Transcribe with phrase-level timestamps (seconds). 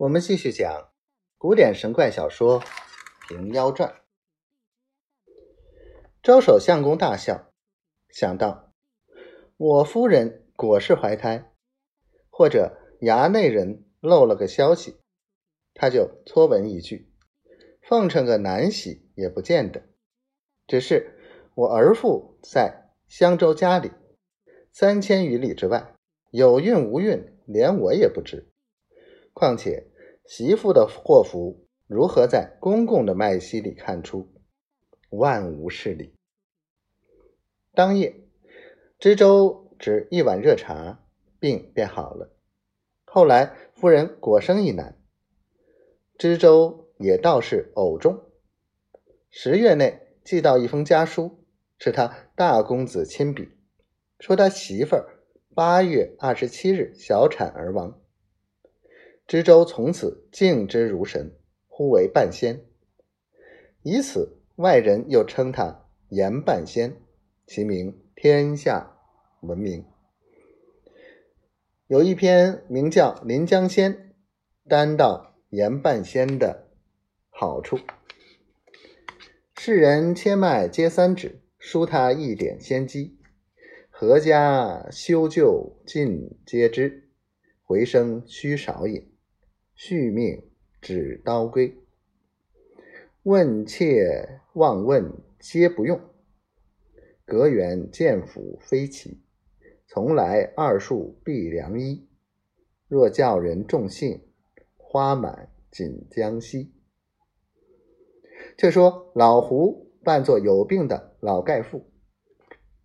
[0.00, 0.88] 我们继续讲
[1.36, 2.62] 古典神怪小说
[3.28, 3.90] 《平妖传》。
[6.22, 7.52] 周守相公大笑，
[8.08, 8.72] 想到
[9.58, 11.52] 我夫人果是怀胎，
[12.30, 14.98] 或者衙内人漏了个消息，
[15.74, 17.12] 他就撮文一句，
[17.82, 19.82] 奉承个男喜也不见得。
[20.66, 21.14] 只是
[21.54, 23.90] 我儿妇在襄州家里，
[24.72, 25.94] 三千余里之外，
[26.30, 28.50] 有孕无孕，连我也不知。
[29.34, 29.88] 况且。
[30.30, 34.32] 媳妇的祸福如何在公公的脉息里看出？
[35.08, 36.14] 万无是理。
[37.74, 38.14] 当夜，
[39.00, 41.04] 知州只一碗热茶，
[41.40, 42.30] 病便好了。
[43.04, 44.96] 后来夫人果生一男，
[46.16, 48.22] 知州也倒是偶中。
[49.30, 51.44] 十月内寄到一封家书，
[51.76, 53.48] 是他大公子亲笔，
[54.20, 55.24] 说他媳妇儿
[55.56, 57.99] 八月二十七日小产而亡。
[59.30, 61.30] 知州从此敬之如神，
[61.68, 62.64] 呼为半仙。
[63.84, 66.96] 以此，外人又称他严半仙，
[67.46, 68.96] 其名天下
[69.42, 69.84] 闻名。
[71.86, 73.94] 有一篇名叫《临江仙》，
[74.68, 76.66] 单道严半仙的
[77.28, 77.78] 好处。
[79.58, 83.16] 世人切脉皆三指，输他一点仙机，
[83.90, 87.08] 何家修旧尽皆知，
[87.62, 89.09] 回声须少也。
[89.82, 90.42] 续命
[90.82, 91.74] 指刀归，
[93.22, 95.98] 问切望问皆不用。
[97.24, 99.22] 隔远见府非奇，
[99.86, 102.06] 从来二树必良医。
[102.88, 104.20] 若叫人重信，
[104.76, 106.74] 花满锦江西。
[108.58, 111.90] 却说老胡扮作有病的老盖妇，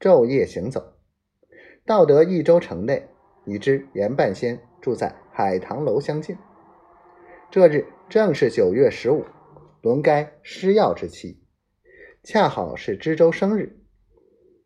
[0.00, 0.94] 昼夜行走，
[1.86, 3.08] 到得益州城内，
[3.46, 6.36] 已知严半仙住在海棠楼相近。
[7.52, 9.24] 这日正是九月十五，
[9.82, 11.42] 轮该施药之期，
[12.22, 13.76] 恰好是知州生日。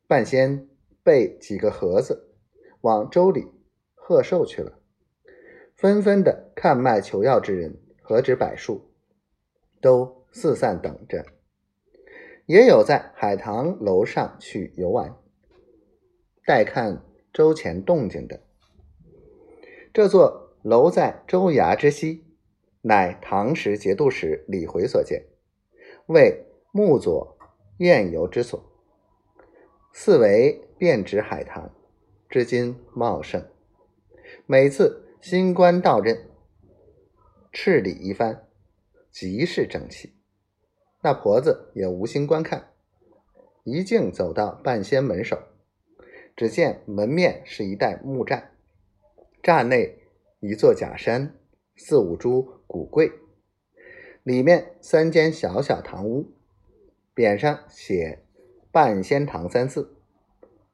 [0.07, 0.69] 半仙
[1.03, 2.35] 备几个盒子，
[2.83, 3.47] 往州里
[3.95, 4.79] 贺寿去了。
[5.75, 8.91] 纷纷的看卖求药之人何止百数，
[9.81, 11.25] 都四散等着。
[12.45, 15.17] 也有在海棠楼上去游玩，
[16.45, 18.43] 待看周前动静的。
[19.91, 22.23] 这座楼在州衙之西。
[22.87, 25.25] 乃唐时节度使李回所建，
[26.05, 27.39] 为木佐
[27.79, 28.63] 宴游之所。
[29.91, 31.75] 四围遍植海棠，
[32.29, 33.43] 至今茂盛。
[34.45, 36.29] 每次新官到任，
[37.53, 38.49] 赤礼一番，
[39.11, 40.13] 极是整齐。
[41.01, 42.75] 那婆子也无心观看，
[43.63, 45.39] 一径走到半仙门首，
[46.37, 48.43] 只见门面是一带木栅，
[49.43, 50.01] 栅内
[50.41, 51.39] 一座假山。
[51.77, 53.13] 四五株古桂，
[54.23, 56.31] 里面三间小小堂屋，
[57.15, 58.23] 匾上写
[58.71, 59.97] “半仙堂”三字，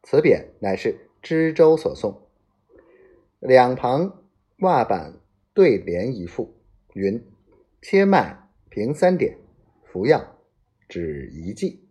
[0.02, 2.22] 此匾乃是知州所送。
[3.38, 4.22] 两旁
[4.58, 5.18] 挂板
[5.54, 6.54] 对联一副，
[6.92, 7.26] 云
[7.80, 9.38] ：“切脉凭三点，
[9.82, 10.36] 服药
[10.86, 11.88] 只一剂。”